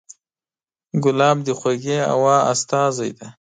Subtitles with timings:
[1.03, 3.27] ګلاب د خوږې هوا استازی دی.